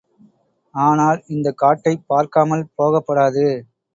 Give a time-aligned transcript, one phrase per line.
[0.75, 3.45] ஆனால், இந்தக் காட்டைப் பார்க்காமல் போகப்படாது.